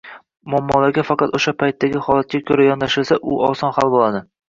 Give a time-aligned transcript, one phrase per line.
[0.53, 4.29] Muammolarga faqat o‘sha paytdagi holatga ko‘ra yondoshilsa, u oson hal bo‘ladi.